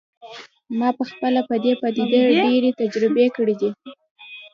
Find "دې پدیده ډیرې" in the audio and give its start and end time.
1.63-2.71